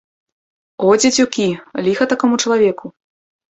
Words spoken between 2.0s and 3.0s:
такому чалавеку!